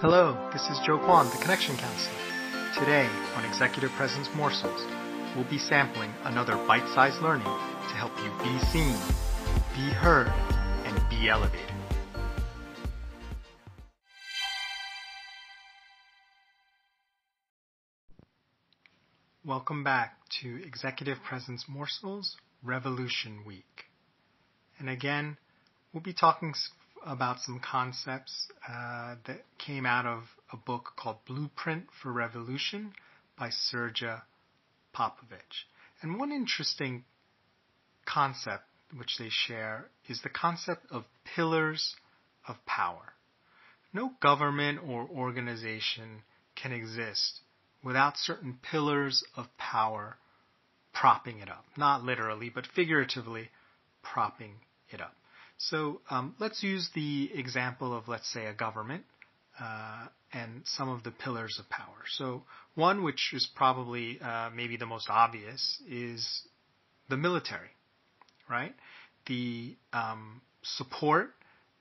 Hello, 0.00 0.48
this 0.52 0.62
is 0.70 0.78
Joe 0.86 0.96
Kwan, 0.96 1.26
the 1.26 1.42
Connection 1.42 1.76
Counselor. 1.76 2.14
Today 2.78 3.10
on 3.34 3.44
Executive 3.44 3.90
Presence 3.96 4.28
Morsels, 4.36 4.86
we'll 5.34 5.50
be 5.50 5.58
sampling 5.58 6.12
another 6.22 6.54
bite-sized 6.68 7.20
learning 7.20 7.42
to 7.42 7.94
help 7.96 8.12
you 8.18 8.30
be 8.38 8.64
seen, 8.66 8.94
be 9.74 9.92
heard, 9.92 10.28
and 10.84 11.10
be 11.10 11.28
elevated. 11.28 11.74
Welcome 19.44 19.82
back 19.82 20.14
to 20.42 20.62
Executive 20.64 21.18
Presence 21.24 21.64
Morsels 21.68 22.36
Revolution 22.62 23.40
Week. 23.44 23.86
And 24.78 24.88
again, 24.88 25.38
we'll 25.92 26.04
be 26.04 26.12
talking 26.12 26.54
about 27.08 27.40
some 27.40 27.58
concepts 27.58 28.48
uh, 28.68 29.16
that 29.26 29.40
came 29.58 29.86
out 29.86 30.04
of 30.04 30.24
a 30.52 30.56
book 30.56 30.92
called 30.96 31.16
Blueprint 31.26 31.86
for 32.02 32.12
Revolution 32.12 32.92
by 33.38 33.48
Srdja 33.48 34.22
Popovic. 34.94 35.64
And 36.02 36.18
one 36.18 36.30
interesting 36.30 37.04
concept 38.04 38.64
which 38.96 39.16
they 39.18 39.28
share 39.30 39.86
is 40.08 40.20
the 40.22 40.28
concept 40.28 40.86
of 40.90 41.04
pillars 41.34 41.96
of 42.46 42.56
power. 42.66 43.14
No 43.92 44.12
government 44.20 44.80
or 44.86 45.08
organization 45.08 46.22
can 46.56 46.72
exist 46.72 47.40
without 47.82 48.16
certain 48.16 48.58
pillars 48.70 49.24
of 49.34 49.46
power 49.56 50.16
propping 50.92 51.38
it 51.38 51.48
up. 51.48 51.64
Not 51.76 52.02
literally, 52.02 52.50
but 52.50 52.66
figuratively 52.66 53.50
propping 54.02 54.54
it 54.90 55.00
up. 55.00 55.14
So 55.58 56.00
um, 56.08 56.34
let's 56.38 56.62
use 56.62 56.88
the 56.94 57.30
example 57.34 57.96
of, 57.96 58.08
let's 58.08 58.32
say, 58.32 58.46
a 58.46 58.54
government 58.54 59.04
uh, 59.60 60.06
and 60.32 60.62
some 60.64 60.88
of 60.88 61.02
the 61.02 61.10
pillars 61.10 61.58
of 61.58 61.68
power. 61.68 62.04
So 62.16 62.44
one, 62.74 63.02
which 63.02 63.32
is 63.34 63.48
probably 63.56 64.20
uh, 64.20 64.50
maybe 64.54 64.76
the 64.76 64.86
most 64.86 65.08
obvious, 65.10 65.82
is 65.88 66.42
the 67.08 67.16
military, 67.16 67.70
right? 68.48 68.74
The 69.26 69.76
um, 69.92 70.42
support 70.62 71.30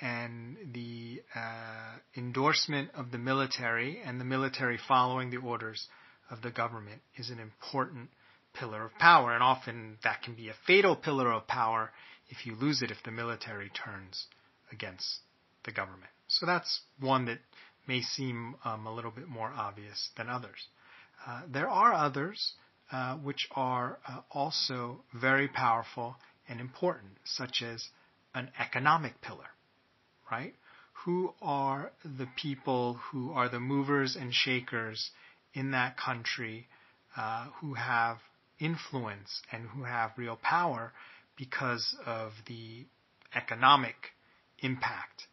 and 0.00 0.56
the 0.72 1.22
uh, 1.34 1.96
endorsement 2.16 2.90
of 2.94 3.10
the 3.10 3.18
military 3.18 4.00
and 4.04 4.20
the 4.20 4.24
military 4.24 4.78
following 4.88 5.30
the 5.30 5.38
orders 5.38 5.86
of 6.30 6.40
the 6.40 6.50
government 6.50 7.02
is 7.16 7.30
an 7.30 7.40
important 7.40 8.08
pillar 8.54 8.86
of 8.86 8.94
power, 8.98 9.32
and 9.34 9.42
often 9.42 9.98
that 10.04 10.22
can 10.22 10.34
be 10.34 10.48
a 10.48 10.54
fatal 10.66 10.96
pillar 10.96 11.30
of 11.32 11.46
power 11.46 11.90
if 12.28 12.46
you 12.46 12.54
lose 12.54 12.82
it 12.82 12.90
if 12.90 13.02
the 13.04 13.10
military 13.10 13.70
turns 13.70 14.26
against 14.72 15.20
the 15.64 15.72
government. 15.72 16.10
So 16.28 16.46
that's 16.46 16.80
one 17.00 17.26
that 17.26 17.38
may 17.86 18.02
seem 18.02 18.56
um, 18.64 18.86
a 18.86 18.94
little 18.94 19.10
bit 19.10 19.28
more 19.28 19.50
obvious 19.50 20.10
than 20.16 20.28
others. 20.28 20.68
Uh, 21.26 21.42
there 21.50 21.68
are 21.68 21.92
others 21.92 22.52
uh, 22.92 23.16
which 23.16 23.48
are 23.52 23.98
uh, 24.08 24.20
also 24.30 25.00
very 25.14 25.48
powerful 25.48 26.16
and 26.48 26.60
important, 26.60 27.12
such 27.24 27.62
as 27.62 27.88
an 28.34 28.50
economic 28.58 29.20
pillar, 29.20 29.48
right? 30.30 30.54
Who 31.04 31.34
are 31.40 31.92
the 32.04 32.28
people 32.36 32.94
who 33.10 33.32
are 33.32 33.48
the 33.48 33.60
movers 33.60 34.16
and 34.16 34.32
shakers 34.32 35.10
in 35.54 35.70
that 35.72 35.96
country 35.96 36.66
uh, 37.16 37.46
who 37.60 37.74
have 37.74 38.18
influence 38.60 39.42
and 39.52 39.66
who 39.68 39.84
have 39.84 40.12
real 40.16 40.36
power 40.36 40.92
because 41.38 41.96
of 42.04 42.32
the 42.46 42.84
economic 43.34 43.94
impact 44.58 45.24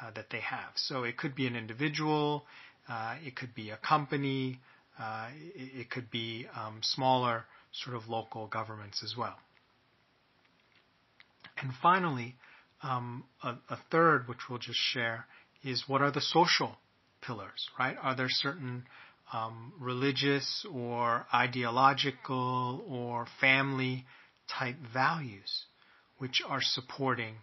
uh, 0.00 0.10
that 0.14 0.26
they 0.30 0.40
have. 0.40 0.70
So 0.76 1.04
it 1.04 1.16
could 1.16 1.34
be 1.36 1.46
an 1.46 1.54
individual, 1.54 2.46
uh, 2.88 3.16
it 3.24 3.36
could 3.36 3.54
be 3.54 3.70
a 3.70 3.76
company, 3.76 4.58
uh, 4.98 5.28
it, 5.54 5.80
it, 5.82 5.90
could 5.90 6.10
be 6.10 6.46
um, 6.56 6.80
smaller 6.82 7.44
sort 7.72 7.96
of 7.96 8.08
local 8.08 8.46
governments 8.46 9.02
as 9.04 9.14
well. 9.16 9.36
And 11.58 11.72
finally, 11.82 12.36
um, 12.82 13.24
a, 13.42 13.50
a 13.68 13.78
third, 13.90 14.28
which 14.28 14.38
we'll 14.48 14.58
just 14.58 14.78
share, 14.78 15.26
is 15.62 15.84
what 15.86 16.00
are 16.00 16.10
the 16.10 16.22
social 16.22 16.76
pillars, 17.20 17.68
right? 17.78 17.96
Are 18.02 18.16
there 18.16 18.28
certain 18.30 18.84
um, 19.32 19.72
religious 19.78 20.66
or 20.72 21.26
ideological 21.32 22.82
or 22.88 23.26
family 23.40 24.06
type 24.58 24.76
values 24.92 25.64
which 26.18 26.42
are 26.46 26.60
supporting 26.60 27.36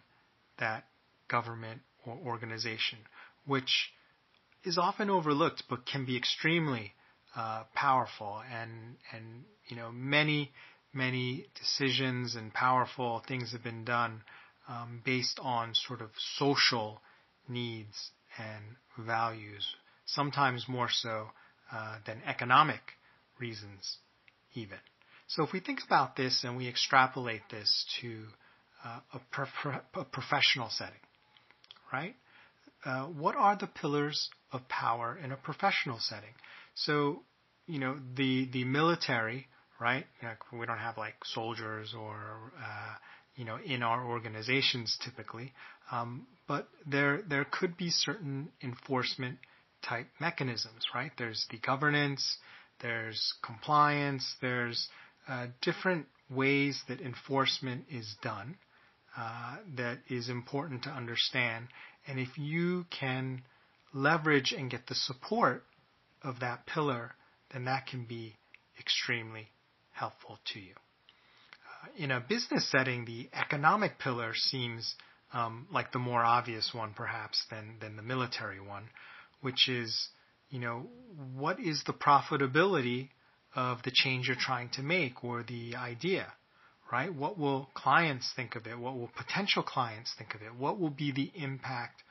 that 0.59 0.85
government 1.27 1.81
or 2.05 2.17
organization, 2.25 2.99
which 3.45 3.91
is 4.63 4.77
often 4.77 5.09
overlooked 5.09 5.63
but 5.69 5.85
can 5.85 6.05
be 6.05 6.17
extremely 6.17 6.93
uh, 7.35 7.63
powerful 7.73 8.41
and 8.51 8.97
and 9.13 9.43
you 9.67 9.75
know 9.75 9.91
many 9.91 10.51
many 10.93 11.45
decisions 11.59 12.35
and 12.35 12.53
powerful 12.53 13.23
things 13.27 13.51
have 13.51 13.63
been 13.63 13.85
done 13.85 14.21
um, 14.67 15.01
based 15.05 15.39
on 15.41 15.73
sort 15.73 16.01
of 16.01 16.09
social 16.35 17.01
needs 17.47 18.11
and 18.37 18.63
values, 19.05 19.65
sometimes 20.05 20.65
more 20.67 20.89
so 20.91 21.27
uh, 21.71 21.97
than 22.05 22.21
economic 22.25 22.81
reasons 23.39 23.97
even. 24.53 24.77
So 25.27 25.43
if 25.43 25.51
we 25.51 25.59
think 25.59 25.79
about 25.85 26.15
this 26.15 26.43
and 26.43 26.55
we 26.55 26.67
extrapolate 26.67 27.41
this 27.51 27.85
to 28.01 28.23
uh, 28.85 28.99
a, 29.13 29.19
pro- 29.31 29.81
a, 29.95 30.05
professional 30.05 30.69
setting, 30.69 30.99
right? 31.91 32.15
Uh, 32.85 33.05
what 33.05 33.35
are 33.35 33.57
the 33.57 33.67
pillars 33.67 34.29
of 34.51 34.67
power 34.69 35.19
in 35.21 35.31
a 35.31 35.35
professional 35.35 35.97
setting? 35.99 36.33
So, 36.75 37.23
you 37.65 37.79
know, 37.79 37.97
the 38.15 38.47
the 38.53 38.63
military, 38.63 39.47
right? 39.81 40.05
You 40.21 40.29
know, 40.29 40.59
we 40.59 40.65
don't 40.65 40.77
have 40.77 40.97
like 40.97 41.15
soldiers 41.25 41.93
or 41.97 42.53
uh, 42.57 42.95
you 43.35 43.43
know 43.43 43.57
in 43.65 43.83
our 43.83 44.05
organizations 44.05 44.97
typically, 45.03 45.53
um, 45.91 46.27
but 46.47 46.69
there 46.85 47.21
there 47.27 47.45
could 47.51 47.75
be 47.75 47.89
certain 47.89 48.49
enforcement 48.63 49.39
type 49.83 50.07
mechanisms, 50.19 50.83
right? 50.95 51.11
There's 51.17 51.45
the 51.51 51.57
governance, 51.57 52.37
there's 52.81 53.33
compliance, 53.43 54.35
there's 54.41 54.87
uh, 55.27 55.47
different 55.61 56.07
ways 56.29 56.81
that 56.87 57.01
enforcement 57.01 57.85
is 57.89 58.15
done 58.21 58.57
uh, 59.17 59.57
that 59.75 59.99
is 60.09 60.29
important 60.29 60.83
to 60.83 60.89
understand. 60.89 61.67
And 62.07 62.19
if 62.19 62.37
you 62.37 62.85
can 62.99 63.41
leverage 63.93 64.53
and 64.57 64.69
get 64.69 64.87
the 64.87 64.95
support 64.95 65.63
of 66.21 66.39
that 66.41 66.65
pillar, 66.65 67.11
then 67.51 67.65
that 67.65 67.87
can 67.87 68.05
be 68.05 68.35
extremely 68.79 69.47
helpful 69.91 70.37
to 70.53 70.59
you. 70.59 70.73
Uh, 70.73 72.03
in 72.03 72.11
a 72.11 72.19
business 72.19 72.69
setting, 72.69 73.05
the 73.05 73.29
economic 73.33 73.97
pillar 73.99 74.33
seems 74.35 74.95
um, 75.33 75.67
like 75.71 75.91
the 75.91 75.99
more 75.99 76.23
obvious 76.23 76.71
one, 76.73 76.93
perhaps, 76.95 77.43
than, 77.49 77.75
than 77.81 77.95
the 77.95 78.01
military 78.01 78.61
one, 78.61 78.83
which 79.41 79.67
is, 79.67 80.09
you 80.49 80.59
know, 80.59 80.87
what 81.35 81.59
is 81.59 81.83
the 81.85 81.93
profitability 81.93 83.09
of 83.57 83.81
the 83.81 83.91
change 83.91 84.27
you're 84.27 84.37
trying 84.39 84.69
to 84.69 84.83
make 84.83 85.23
or 85.23 85.43
the 85.43 85.75
idea, 85.75 86.31
right? 86.91 87.13
What 87.13 87.39
will 87.39 87.69
clients 87.73 88.31
think 88.35 88.55
of 88.55 88.67
it? 88.67 88.77
What 88.77 88.95
will 88.95 89.09
potential 89.17 89.63
clients 89.63 90.13
think 90.15 90.35
of 90.35 90.43
it? 90.43 90.55
What 90.55 90.79
will 90.79 90.91
be 90.91 91.11
the 91.11 91.31
impact 91.33 92.03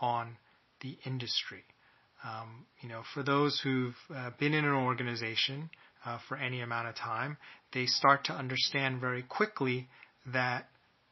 on 0.00 0.36
the 0.80 0.96
industry? 1.04 1.64
Um, 2.22 2.66
you 2.80 2.88
know, 2.88 3.02
for 3.12 3.24
those 3.24 3.60
who've 3.62 3.96
uh, 4.14 4.30
been 4.38 4.54
in 4.54 4.64
an 4.64 4.70
organization 4.70 5.68
uh, 6.06 6.18
for 6.28 6.36
any 6.36 6.60
amount 6.60 6.86
of 6.86 6.94
time, 6.94 7.38
they 7.72 7.86
start 7.86 8.24
to 8.26 8.32
understand 8.32 9.00
very 9.00 9.24
quickly 9.24 9.88
that 10.32 10.68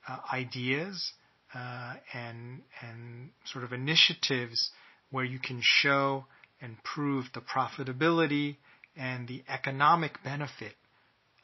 uh, 0.08 0.18
ideas 0.32 1.12
uh, 1.54 1.94
and 2.14 2.62
and 2.80 3.30
sort 3.46 3.64
of 3.64 3.72
initiatives 3.72 4.70
where 5.10 5.24
you 5.24 5.40
can 5.40 5.60
show 5.60 6.24
and 6.60 6.76
prove 6.84 7.26
the 7.34 7.40
profitability 7.40 8.56
and 8.96 9.26
the 9.26 9.42
economic 9.48 10.22
benefit 10.22 10.74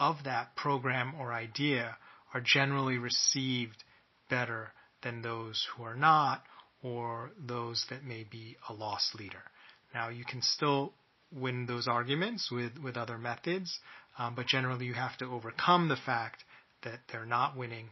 of 0.00 0.16
that 0.24 0.54
program 0.56 1.14
or 1.18 1.32
idea 1.32 1.96
are 2.34 2.40
generally 2.40 2.98
received 2.98 3.84
better 4.28 4.72
than 5.02 5.22
those 5.22 5.66
who 5.74 5.82
are 5.82 5.96
not 5.96 6.42
or 6.82 7.30
those 7.38 7.84
that 7.90 8.04
may 8.04 8.24
be 8.30 8.56
a 8.68 8.72
loss 8.72 9.10
leader. 9.18 9.42
Now 9.94 10.08
you 10.08 10.24
can 10.24 10.42
still 10.42 10.92
win 11.32 11.66
those 11.66 11.88
arguments 11.88 12.50
with, 12.50 12.72
with 12.82 12.96
other 12.96 13.18
methods, 13.18 13.78
um, 14.18 14.34
but 14.34 14.46
generally 14.46 14.86
you 14.86 14.94
have 14.94 15.16
to 15.18 15.26
overcome 15.26 15.88
the 15.88 15.96
fact 15.96 16.44
that 16.84 17.00
they're 17.10 17.26
not 17.26 17.56
winning 17.56 17.88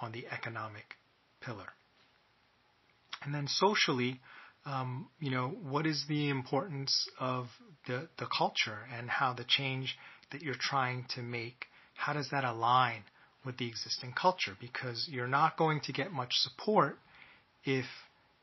on 0.00 0.12
the 0.12 0.26
economic 0.30 0.94
pillar. 1.40 1.72
And 3.22 3.34
then 3.34 3.48
socially, 3.48 4.20
um, 4.64 5.08
you 5.20 5.30
know, 5.30 5.48
what 5.48 5.86
is 5.86 6.04
the 6.08 6.28
importance 6.28 7.08
of 7.18 7.46
the, 7.86 8.08
the 8.18 8.26
culture 8.26 8.78
and 8.96 9.08
how 9.08 9.32
the 9.32 9.44
change 9.46 9.96
that 10.32 10.42
you're 10.42 10.54
trying 10.58 11.06
to 11.14 11.22
make, 11.22 11.66
how 11.94 12.12
does 12.12 12.28
that 12.30 12.44
align 12.44 13.02
with 13.44 13.56
the 13.56 13.66
existing 13.66 14.12
culture? 14.12 14.52
Because 14.60 15.08
you're 15.10 15.26
not 15.26 15.56
going 15.56 15.80
to 15.84 15.92
get 15.92 16.12
much 16.12 16.34
support 16.34 16.98
if 17.64 17.86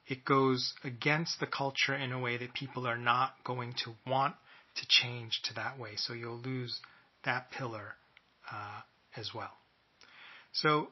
it 0.08 0.26
goes 0.26 0.74
against 0.84 1.40
the 1.40 1.48
culture 1.48 1.96
in 1.96 2.12
a 2.12 2.20
way 2.20 2.38
that 2.38 2.54
people 2.54 2.88
are 2.88 2.98
not 2.98 3.34
going 3.44 3.74
to 3.84 3.92
want 4.08 4.36
to 4.76 4.86
change 4.88 5.42
to 5.44 5.54
that 5.56 5.80
way. 5.80 5.92
So 5.96 6.14
you'll 6.14 6.40
lose 6.40 6.80
that 7.24 7.52
pillar 7.52 7.96
uh, 8.52 8.82
as 9.16 9.32
well. 9.34 9.52
So 10.54 10.90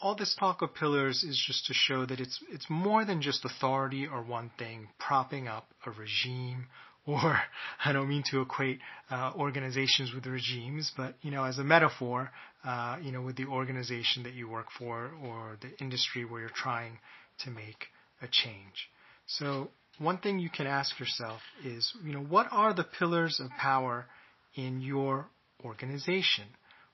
all 0.00 0.14
this 0.14 0.34
talk 0.38 0.62
of 0.62 0.74
pillars 0.74 1.22
is 1.22 1.42
just 1.46 1.66
to 1.66 1.74
show 1.74 2.06
that 2.06 2.20
it's 2.20 2.40
it's 2.50 2.66
more 2.68 3.04
than 3.04 3.20
just 3.20 3.44
authority 3.44 4.06
or 4.06 4.22
one 4.22 4.50
thing 4.58 4.88
propping 4.98 5.46
up 5.48 5.66
a 5.86 5.90
regime 5.90 6.66
or 7.06 7.40
I 7.84 7.92
don't 7.92 8.08
mean 8.08 8.22
to 8.30 8.42
equate 8.42 8.78
uh, 9.10 9.32
organizations 9.34 10.12
with 10.14 10.26
regimes, 10.26 10.92
but 10.96 11.14
you 11.22 11.30
know, 11.30 11.44
as 11.44 11.58
a 11.58 11.64
metaphor, 11.64 12.30
uh, 12.64 12.98
you 13.02 13.10
know, 13.10 13.22
with 13.22 13.36
the 13.36 13.46
organization 13.46 14.22
that 14.24 14.34
you 14.34 14.48
work 14.48 14.66
for 14.78 15.10
or 15.24 15.56
the 15.62 15.70
industry 15.82 16.24
where 16.24 16.42
you're 16.42 16.50
trying 16.50 16.98
to 17.44 17.50
make 17.50 17.86
a 18.20 18.28
change. 18.30 18.90
So 19.26 19.70
one 19.98 20.18
thing 20.18 20.38
you 20.38 20.50
can 20.50 20.66
ask 20.66 21.00
yourself 21.00 21.40
is, 21.64 21.92
you 22.04 22.12
know, 22.12 22.20
what 22.20 22.48
are 22.50 22.74
the 22.74 22.84
pillars 22.84 23.40
of 23.40 23.50
power 23.58 24.06
in 24.54 24.82
your 24.82 25.26
organization? 25.64 26.44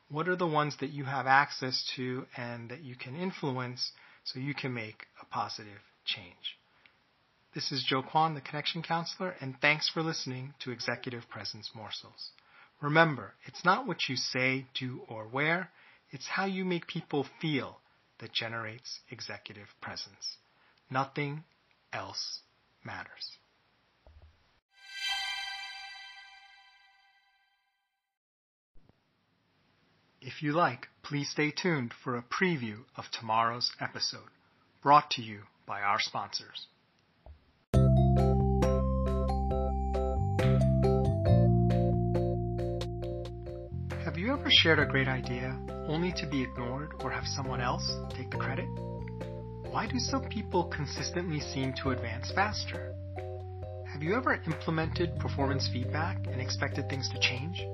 What 0.09 0.29
are 0.29 0.37
the 0.37 0.47
ones 0.47 0.77
that 0.81 0.91
you 0.91 1.05
have 1.05 1.27
access 1.27 1.85
to 1.97 2.27
and 2.37 2.71
that 2.71 2.83
you 2.83 2.95
can 2.95 3.17
influence 3.17 3.91
so 4.25 4.39
you 4.39 4.55
can 4.55 4.73
make 4.73 5.07
a 5.21 5.27
positive 5.27 5.81
change? 6.05 6.59
This 7.55 7.73
is 7.73 7.83
Joe 7.83 8.03
Kwan, 8.03 8.35
the 8.35 8.41
Connection 8.41 8.83
Counselor, 8.83 9.35
and 9.41 9.57
thanks 9.61 9.89
for 9.89 10.03
listening 10.03 10.55
to 10.61 10.71
Executive 10.71 11.29
Presence 11.29 11.71
Morsels. 11.75 12.31
Remember, 12.81 13.35
it's 13.47 13.65
not 13.65 13.87
what 13.87 14.09
you 14.09 14.15
say, 14.15 14.67
do, 14.79 15.01
or 15.09 15.27
wear, 15.27 15.71
it's 16.11 16.29
how 16.29 16.45
you 16.45 16.65
make 16.65 16.87
people 16.87 17.27
feel 17.41 17.79
that 18.21 18.33
generates 18.33 19.01
executive 19.11 19.69
presence. 19.81 20.37
Nothing 20.89 21.43
else 21.93 22.41
matters. 22.85 23.39
If 30.27 30.43
you 30.43 30.51
like, 30.55 30.89
please 31.05 31.31
stay 31.31 31.53
tuned 31.53 31.95
for 32.03 32.17
a 32.17 32.23
preview 32.25 32.79
of 32.97 33.05
tomorrow's 33.13 33.71
episode, 33.81 34.29
brought 34.83 35.09
to 35.13 35.23
you 35.23 35.43
by 35.67 35.83
our 35.83 36.01
sponsors. 36.01 36.67
Have 44.05 44.19
you 44.19 44.33
ever 44.33 44.51
shared 44.51 44.81
a 44.81 44.87
great 44.87 45.07
idea 45.07 45.57
only 45.87 46.11
to 46.17 46.27
be 46.27 46.43
ignored 46.43 46.91
or 47.05 47.13
have 47.13 47.25
someone 47.29 47.61
else 47.61 47.89
take 48.11 48.33
the 48.33 48.37
credit? 48.37 48.67
Why 49.71 49.87
do 49.87 50.01
some 50.01 50.29
people 50.29 50.65
consistently 50.65 51.39
seem 51.39 51.73
to 51.85 51.91
advance 51.91 52.33
faster? 52.33 52.97
Have 53.93 54.03
you 54.03 54.17
ever 54.17 54.43
implemented 54.45 55.21
performance 55.21 55.69
feedback 55.73 56.27
and 56.27 56.41
expected 56.41 56.89
things 56.89 57.09
to 57.11 57.21
change, 57.21 57.65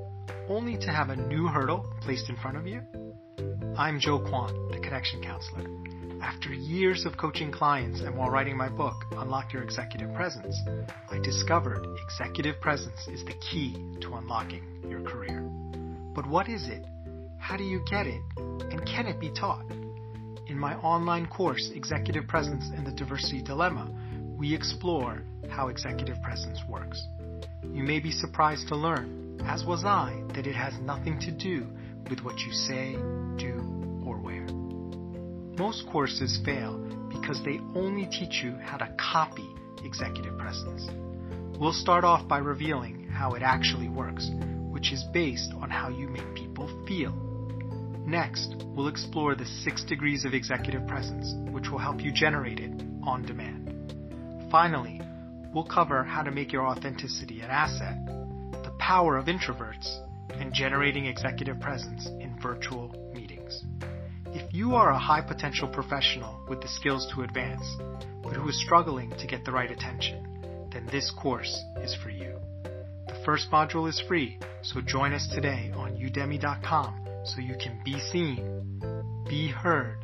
only 0.48 0.76
to 0.78 0.90
have 0.90 1.10
a 1.10 1.16
new 1.16 1.46
hurdle 1.46 1.92
placed 2.00 2.28
in 2.28 2.36
front 2.36 2.56
of 2.56 2.66
you? 2.66 2.82
I'm 3.76 3.98
Joe 4.00 4.18
Kwan, 4.18 4.68
the 4.70 4.78
Connection 4.78 5.22
Counselor. 5.22 5.66
After 6.22 6.52
years 6.52 7.04
of 7.04 7.16
coaching 7.16 7.50
clients 7.50 8.00
and 8.00 8.16
while 8.16 8.30
writing 8.30 8.56
my 8.56 8.68
book, 8.68 8.94
Unlock 9.12 9.52
Your 9.52 9.62
Executive 9.62 10.12
Presence, 10.14 10.56
I 11.10 11.18
discovered 11.18 11.84
executive 12.04 12.60
presence 12.60 13.08
is 13.08 13.24
the 13.24 13.34
key 13.50 13.72
to 14.02 14.14
unlocking 14.14 14.62
your 14.88 15.02
career. 15.02 15.40
But 16.14 16.28
what 16.28 16.48
is 16.48 16.68
it? 16.68 16.84
How 17.38 17.56
do 17.56 17.64
you 17.64 17.82
get 17.90 18.06
it? 18.06 18.20
And 18.36 18.86
can 18.86 19.06
it 19.06 19.18
be 19.18 19.30
taught? 19.30 19.64
In 20.46 20.58
my 20.58 20.74
online 20.76 21.26
course, 21.26 21.70
Executive 21.74 22.28
Presence 22.28 22.70
and 22.76 22.86
the 22.86 22.92
Diversity 22.92 23.42
Dilemma, 23.42 23.90
we 24.36 24.54
explore 24.54 25.22
how 25.48 25.68
executive 25.68 26.20
presence 26.22 26.58
works. 26.68 27.02
You 27.72 27.82
may 27.82 28.00
be 28.00 28.10
surprised 28.10 28.68
to 28.68 28.76
learn, 28.76 29.31
as 29.46 29.64
was 29.64 29.84
I, 29.84 30.22
that 30.34 30.46
it 30.46 30.54
has 30.54 30.74
nothing 30.80 31.18
to 31.20 31.30
do 31.30 31.66
with 32.08 32.20
what 32.20 32.38
you 32.40 32.52
say, 32.52 32.92
do, 33.36 34.02
or 34.06 34.18
wear. 34.18 34.46
Most 35.58 35.86
courses 35.90 36.40
fail 36.44 36.78
because 37.10 37.42
they 37.44 37.60
only 37.74 38.06
teach 38.06 38.42
you 38.42 38.52
how 38.62 38.78
to 38.78 38.94
copy 38.98 39.48
executive 39.84 40.38
presence. 40.38 40.88
We'll 41.58 41.72
start 41.72 42.04
off 42.04 42.26
by 42.26 42.38
revealing 42.38 43.08
how 43.08 43.34
it 43.34 43.42
actually 43.42 43.88
works, 43.88 44.30
which 44.70 44.92
is 44.92 45.04
based 45.12 45.52
on 45.60 45.70
how 45.70 45.90
you 45.90 46.08
make 46.08 46.34
people 46.34 46.68
feel. 46.86 47.12
Next, 48.06 48.56
we'll 48.74 48.88
explore 48.88 49.34
the 49.34 49.46
six 49.46 49.84
degrees 49.84 50.24
of 50.24 50.34
executive 50.34 50.86
presence, 50.88 51.34
which 51.52 51.68
will 51.70 51.78
help 51.78 52.00
you 52.00 52.10
generate 52.12 52.58
it 52.58 52.72
on 53.04 53.24
demand. 53.24 54.50
Finally, 54.50 55.00
we'll 55.54 55.64
cover 55.64 56.02
how 56.02 56.22
to 56.22 56.30
make 56.30 56.52
your 56.52 56.66
authenticity 56.66 57.40
an 57.42 57.50
asset, 57.50 57.96
power 58.82 59.16
of 59.16 59.26
introverts, 59.26 60.00
and 60.40 60.52
generating 60.52 61.06
executive 61.06 61.60
presence 61.60 62.06
in 62.18 62.36
virtual 62.42 62.92
meetings. 63.14 63.64
If 64.34 64.52
you 64.52 64.74
are 64.74 64.90
a 64.90 64.98
high 64.98 65.20
potential 65.20 65.68
professional 65.68 66.44
with 66.48 66.60
the 66.60 66.66
skills 66.66 67.06
to 67.14 67.22
advance, 67.22 67.64
but 68.24 68.32
who 68.32 68.48
is 68.48 68.60
struggling 68.60 69.10
to 69.18 69.26
get 69.28 69.44
the 69.44 69.52
right 69.52 69.70
attention, 69.70 70.68
then 70.72 70.88
this 70.90 71.12
course 71.12 71.62
is 71.76 71.94
for 72.02 72.10
you. 72.10 72.34
The 73.06 73.22
first 73.24 73.52
module 73.52 73.88
is 73.88 74.02
free, 74.08 74.40
so 74.62 74.80
join 74.80 75.12
us 75.12 75.28
today 75.32 75.70
on 75.76 75.92
udemy.com 75.92 77.06
so 77.24 77.40
you 77.40 77.54
can 77.62 77.80
be 77.84 78.00
seen, 78.00 78.80
be 79.28 79.46
heard, 79.46 79.98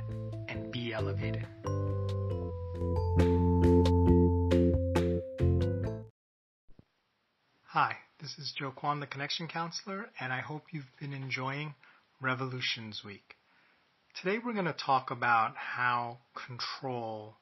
and 0.46 0.70
be 0.70 0.94
elevated. 0.94 1.44
Hi, 7.64 7.96
this 8.20 8.37
is 8.38 8.53
Joe 8.59 8.73
Kwan, 8.73 8.99
the 8.99 9.06
Connection 9.06 9.47
Counselor, 9.47 10.06
and 10.19 10.32
I 10.32 10.41
hope 10.41 10.65
you've 10.73 10.91
been 10.99 11.12
enjoying 11.12 11.75
Revolutions 12.20 13.03
Week. 13.05 13.37
Today 14.20 14.38
we're 14.44 14.55
going 14.55 14.65
to 14.65 14.73
talk 14.73 15.12
about 15.12 15.55
how 15.56 16.19
control 16.47 17.37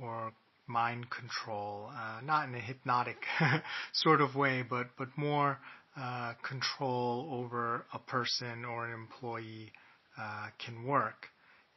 or 0.00 0.32
mind 0.68 1.06
control, 1.10 1.90
uh, 1.92 2.20
not 2.24 2.46
in 2.46 2.54
a 2.54 2.60
hypnotic 2.60 3.16
sort 3.92 4.20
of 4.20 4.36
way, 4.36 4.62
but, 4.62 4.90
but 4.96 5.08
more 5.16 5.58
uh, 6.00 6.34
control 6.46 7.28
over 7.32 7.84
a 7.92 7.98
person 7.98 8.64
or 8.64 8.86
an 8.86 8.94
employee 8.94 9.72
uh, 10.16 10.46
can 10.64 10.84
work. 10.84 11.26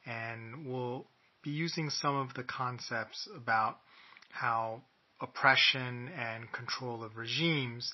And 0.06 0.68
we'll 0.68 1.08
be 1.44 1.50
using 1.50 1.90
some 1.90 2.16
of 2.16 2.36
the 2.36 2.44
concepts 2.44 3.28
about 3.36 3.78
how 4.30 4.84
oppression 5.20 6.10
and 6.16 6.52
control 6.52 7.04
of 7.04 7.18
regimes 7.18 7.92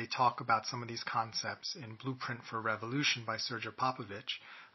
they 0.00 0.06
talk 0.06 0.40
about 0.40 0.66
some 0.66 0.80
of 0.80 0.88
these 0.88 1.04
concepts 1.04 1.76
in 1.76 1.94
Blueprint 2.02 2.40
for 2.48 2.58
Revolution 2.58 3.22
by 3.26 3.36
Srdja 3.36 3.74
Popovic, 3.74 4.24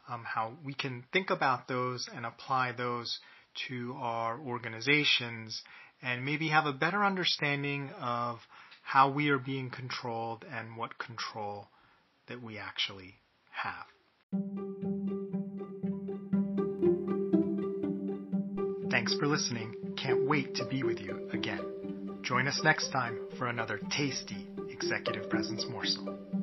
um, 0.08 0.22
how 0.24 0.52
we 0.64 0.72
can 0.72 1.02
think 1.12 1.30
about 1.30 1.66
those 1.66 2.08
and 2.14 2.24
apply 2.24 2.70
those 2.70 3.18
to 3.66 3.96
our 3.98 4.38
organizations 4.38 5.62
and 6.00 6.24
maybe 6.24 6.48
have 6.48 6.66
a 6.66 6.72
better 6.72 7.04
understanding 7.04 7.90
of 8.00 8.38
how 8.82 9.10
we 9.10 9.30
are 9.30 9.38
being 9.38 9.68
controlled 9.68 10.44
and 10.48 10.76
what 10.76 10.96
control 10.96 11.66
that 12.28 12.40
we 12.40 12.58
actually 12.58 13.14
have. 13.50 13.86
Thanks 18.92 19.12
for 19.14 19.26
listening. 19.26 19.74
Can't 19.96 20.28
wait 20.28 20.54
to 20.54 20.64
be 20.66 20.84
with 20.84 21.00
you 21.00 21.28
again. 21.32 22.20
Join 22.22 22.46
us 22.46 22.60
next 22.62 22.90
time 22.90 23.18
for 23.38 23.48
another 23.48 23.80
tasty 23.90 24.46
executive 24.76 25.30
presence 25.30 25.64
morsel. 25.70 26.35